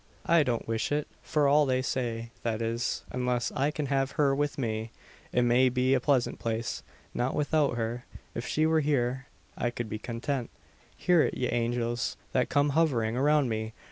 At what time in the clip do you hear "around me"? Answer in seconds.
13.15-13.73